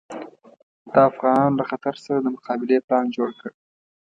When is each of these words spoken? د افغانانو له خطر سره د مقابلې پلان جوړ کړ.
د 0.93 0.95
افغانانو 1.09 1.57
له 1.59 1.63
خطر 1.69 1.95
سره 2.03 2.17
د 2.21 2.27
مقابلې 2.35 2.77
پلان 2.85 3.05
جوړ 3.15 3.29
کړ. 3.39 3.51